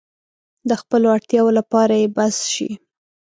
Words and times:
د 0.69 0.71
خپلو 0.81 1.07
اړتیاوو 1.15 1.57
لپاره 1.59 1.93
يې 2.01 2.07
بس 2.15 2.35
شي. 2.53 2.69